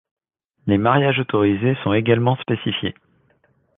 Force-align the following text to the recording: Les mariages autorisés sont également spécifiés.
Les 0.65 0.79
mariages 0.79 1.19
autorisés 1.19 1.77
sont 1.83 1.93
également 1.93 2.35
spécifiés. 2.37 2.95